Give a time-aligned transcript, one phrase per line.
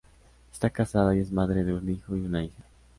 [0.51, 2.63] Está casada y es madre de un hijo y una hija.